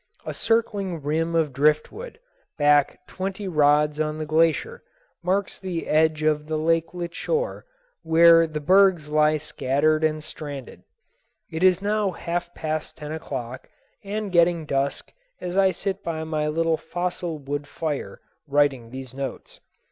[0.25, 2.19] A circling rim of driftwood,
[2.57, 4.81] back twenty rods on the glacier,
[5.21, 7.67] marks the edge of the lakelet shore
[8.01, 10.81] where the bergs lie scattered and stranded.
[11.51, 13.69] It is now half past ten o'clock
[14.03, 19.59] and getting dusk as I sit by my little fossil wood fire writing these notes.